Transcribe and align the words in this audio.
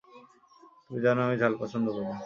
তুমি 0.85 0.99
জানো 1.05 1.19
আমি 1.25 1.35
ঝাল 1.41 1.53
পছন্দ 1.61 1.85
করি। 1.95 2.05